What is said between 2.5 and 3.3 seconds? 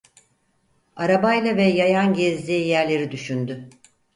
yerleri